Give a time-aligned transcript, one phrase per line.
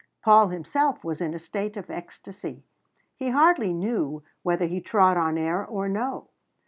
[0.23, 2.63] Paul himself was in a state of ecstasy.
[3.17, 6.29] He hardly knew whether he trod on air or no.